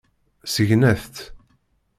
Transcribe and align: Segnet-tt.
Segnet-tt. 0.53 1.15